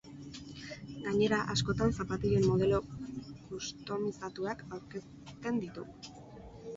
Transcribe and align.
Gainera, 1.07 1.37
askotan 1.55 1.91
zapatilen 1.99 2.47
modelo 2.47 2.79
kustomizatuak 3.51 4.65
aurkezten 4.79 5.61
ditu. 5.65 5.85